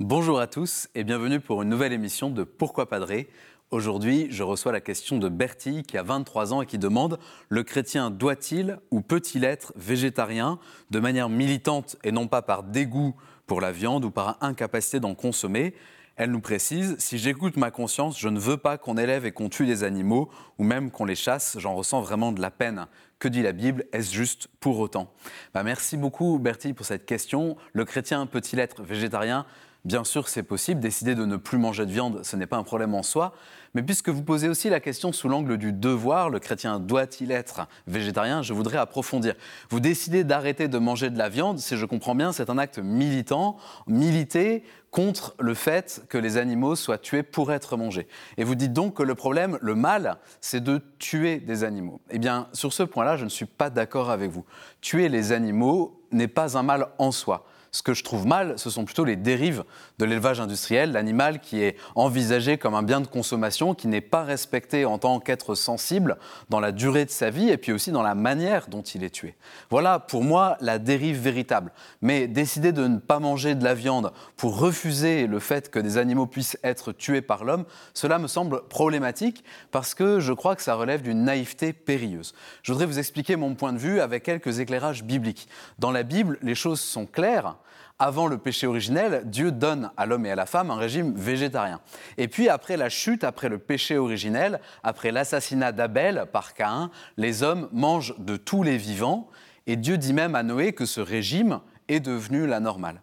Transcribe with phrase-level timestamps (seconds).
[0.00, 3.28] Bonjour à tous et bienvenue pour une nouvelle émission de Pourquoi Padré
[3.70, 7.18] Aujourd'hui, je reçois la question de Bertie qui a 23 ans et qui demande
[7.50, 10.58] Le chrétien doit-il ou peut-il être végétarien
[10.88, 13.14] de manière militante et non pas par dégoût
[13.46, 15.74] pour la viande ou par incapacité d'en consommer?
[16.16, 19.50] Elle nous précise Si j'écoute ma conscience, je ne veux pas qu'on élève et qu'on
[19.50, 22.86] tue des animaux, ou même qu'on les chasse, j'en ressens vraiment de la peine.
[23.18, 23.84] Que dit la Bible?
[23.92, 25.12] Est-ce juste pour autant?
[25.54, 27.56] Bah, Merci beaucoup, Bertie, pour cette question.
[27.72, 29.46] Le chrétien peut-il être végétarien
[29.84, 30.80] Bien sûr, c'est possible.
[30.80, 33.32] Décider de ne plus manger de viande, ce n'est pas un problème en soi.
[33.74, 37.66] Mais puisque vous posez aussi la question sous l'angle du devoir, le chrétien doit-il être
[37.86, 39.34] végétarien Je voudrais approfondir.
[39.70, 42.78] Vous décidez d'arrêter de manger de la viande, si je comprends bien, c'est un acte
[42.78, 43.56] militant,
[43.86, 48.08] militer contre le fait que les animaux soient tués pour être mangés.
[48.36, 52.00] Et vous dites donc que le problème, le mal, c'est de tuer des animaux.
[52.10, 54.44] Eh bien, sur ce point-là, je ne suis pas d'accord avec vous.
[54.80, 57.46] Tuer les animaux n'est pas un mal en soi.
[57.72, 59.64] Ce que je trouve mal, ce sont plutôt les dérives
[59.98, 64.24] de l'élevage industriel, l'animal qui est envisagé comme un bien de consommation, qui n'est pas
[64.24, 68.02] respecté en tant qu'être sensible dans la durée de sa vie et puis aussi dans
[68.02, 69.36] la manière dont il est tué.
[69.70, 71.70] Voilà pour moi la dérive véritable.
[72.02, 75.96] Mais décider de ne pas manger de la viande pour refuser le fait que des
[75.96, 80.62] animaux puissent être tués par l'homme, cela me semble problématique parce que je crois que
[80.62, 82.34] ça relève d'une naïveté périlleuse.
[82.62, 85.48] Je voudrais vous expliquer mon point de vue avec quelques éclairages bibliques.
[85.78, 87.56] Dans la Bible, les choses sont claires
[87.98, 91.80] avant le péché originel, Dieu donne à l'homme et à la femme un régime végétarien.
[92.16, 97.42] Et puis après la chute, après le péché originel, après l'assassinat d'Abel par Caïn, les
[97.42, 99.28] hommes mangent de tous les vivants.
[99.66, 103.02] Et Dieu dit même à Noé que ce régime est devenu la normale.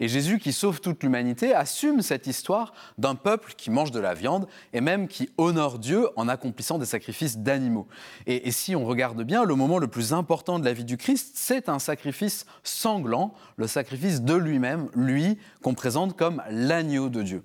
[0.00, 4.14] Et Jésus, qui sauve toute l'humanité, assume cette histoire d'un peuple qui mange de la
[4.14, 7.86] viande et même qui honore Dieu en accomplissant des sacrifices d'animaux.
[8.26, 11.32] Et, si on regarde bien, le moment le plus important de la vie du Christ,
[11.34, 17.44] c'est un sacrifice sanglant, le sacrifice de lui-même, lui qu'on présente comme l'agneau de Dieu.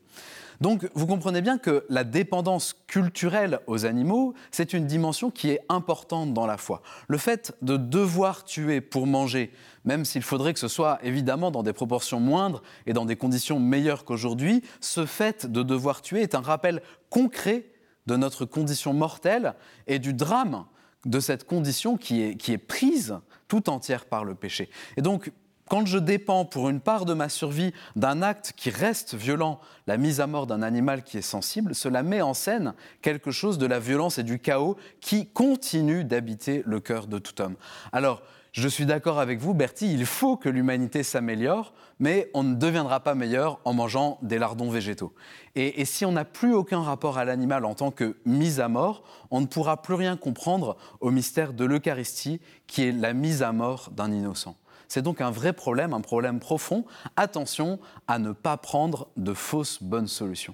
[0.61, 5.61] Donc vous comprenez bien que la dépendance culturelle aux animaux, c'est une dimension qui est
[5.69, 6.83] importante dans la foi.
[7.07, 9.51] Le fait de devoir tuer pour manger,
[9.85, 13.59] même s'il faudrait que ce soit évidemment dans des proportions moindres et dans des conditions
[13.59, 17.65] meilleures qu'aujourd'hui, ce fait de devoir tuer est un rappel concret
[18.05, 19.55] de notre condition mortelle
[19.87, 20.65] et du drame
[21.05, 23.17] de cette condition qui est, prise
[23.47, 24.69] tout entière par le péché.
[24.95, 25.31] Et donc,
[25.71, 29.95] quand je dépends pour une part de ma survie d'un acte qui reste violent, la
[29.95, 33.65] mise à mort d'un animal qui est sensible, cela met en scène quelque chose de
[33.65, 37.55] la violence et du chaos qui continue d'habiter le cœur de tout homme.
[37.93, 38.21] Alors,
[38.51, 42.99] je suis d'accord avec vous, Bertie, il faut que l'humanité s'améliore, mais on ne deviendra
[42.99, 45.13] pas meilleur en mangeant des lardons végétaux.
[45.55, 48.67] Et, et si on n'a plus aucun rapport à l'animal en tant que mise à
[48.67, 53.41] mort, on ne pourra plus rien comprendre au mystère de l'Eucharistie, qui est la mise
[53.41, 54.57] à mort d'un innocent.
[54.91, 56.83] C'est donc un vrai problème, un problème profond.
[57.15, 57.79] Attention
[58.09, 60.53] à ne pas prendre de fausses bonnes solutions.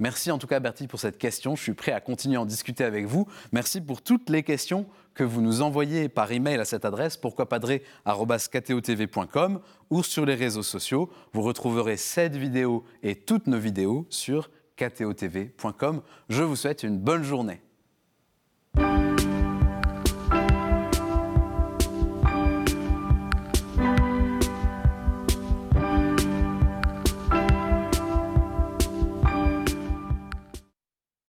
[0.00, 1.54] Merci en tout cas Bertie pour cette question.
[1.54, 3.28] Je suis prêt à continuer à en discuter avec vous.
[3.52, 9.60] Merci pour toutes les questions que vous nous envoyez par email à cette adresse pourquoipadré.com
[9.90, 11.08] ou sur les réseaux sociaux.
[11.32, 16.02] Vous retrouverez cette vidéo et toutes nos vidéos sur ktotv.com.
[16.28, 17.60] Je vous souhaite une bonne journée.